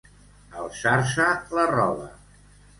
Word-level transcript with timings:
Alçar-se 0.61 1.29
la 1.59 1.69
roba. 1.75 2.11